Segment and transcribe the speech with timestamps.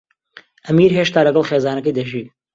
[0.65, 2.25] ئەمیر هێشتا لەگەڵ خێزانەکەی دەژی.